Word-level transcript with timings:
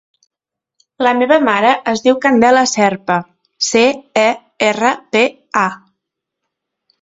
La 1.07 1.09
meva 1.17 1.35
mare 1.47 1.73
es 1.91 2.01
diu 2.05 2.17
Candela 2.23 2.63
Cerpa: 2.71 3.19
ce, 3.67 3.85
e, 4.23 4.25
erra, 4.71 4.95
pe, 5.19 5.23
a. 5.67 5.69